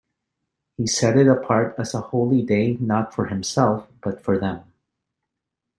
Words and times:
He 0.77 0.87
set 0.87 1.15
it 1.15 1.27
apart 1.27 1.75
as 1.77 1.93
a 1.93 2.01
holy 2.01 2.41
day 2.41 2.75
not 2.79 3.13
for 3.13 3.27
Himself, 3.27 3.87
but 4.01 4.19
for 4.23 4.39
them. 4.39 4.63